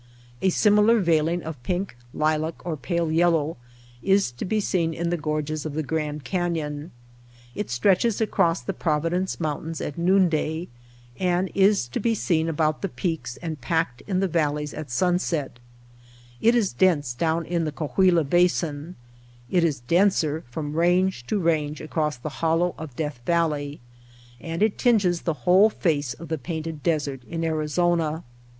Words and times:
A 0.41 0.49
similar 0.49 0.99
veiling 0.99 1.43
of 1.43 1.61
pink, 1.61 1.95
lilac, 2.11 2.65
or 2.65 2.75
pale 2.75 3.11
yellow 3.11 3.57
is 4.01 4.31
to 4.31 4.45
be 4.45 4.59
seen 4.59 4.95
in 4.95 5.11
the 5.11 5.15
gorges 5.15 5.63
of 5.63 5.75
the 5.75 5.83
Grand 5.83 6.23
Canyon; 6.23 6.89
it 7.53 7.69
stretches 7.69 8.19
across 8.19 8.61
the 8.61 8.73
Providence 8.73 9.39
Mountains 9.39 9.79
at 9.79 9.99
noonday 9.99 10.69
and 11.19 11.51
is 11.53 11.87
to 11.89 11.99
be 11.99 12.15
seen 12.15 12.49
about 12.49 12.81
the 12.81 12.89
peaks 12.89 13.37
and 13.43 13.61
packed 13.61 14.01
in 14.07 14.21
the 14.21 14.27
valleys 14.27 14.73
at 14.73 14.89
sunset; 14.89 15.59
it 16.41 16.55
is 16.55 16.73
dense 16.73 17.13
down 17.13 17.45
in 17.45 17.65
the 17.65 17.71
Coahuila 17.71 18.23
Basin; 18.23 18.95
it 19.51 19.63
is 19.63 19.81
denser 19.81 20.43
from 20.49 20.73
range 20.75 21.27
to 21.27 21.37
range 21.37 21.79
across 21.79 22.17
the 22.17 22.29
hollow 22.41 22.73
of 22.75 22.95
Death 22.95 23.21
Valley; 23.27 23.79
and 24.39 24.63
it 24.63 24.79
tinges 24.79 25.21
the 25.21 25.45
whole 25.45 25.69
face 25.69 26.15
of 26.15 26.29
the 26.29 26.39
Painted 26.39 26.81
Desert 26.81 27.21
in 27.25 27.43
Arizona. 27.43 28.23